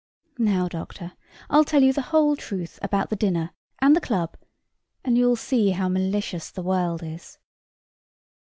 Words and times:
Now, 0.39 0.67
Doctor, 0.67 1.13
I'll 1.47 1.63
tell 1.63 1.83
you 1.83 1.93
the 1.93 2.01
whole 2.09 2.35
truth 2.35 2.79
about 2.81 3.11
the 3.11 3.15
dinner 3.15 3.51
and 3.77 3.95
the 3.95 4.01
club, 4.01 4.35
and 5.05 5.15
you'll 5.15 5.35
see 5.35 5.69
how 5.69 5.89
malicious 5.89 6.49
the 6.49 6.63
world 6.63 7.03
is. 7.03 7.37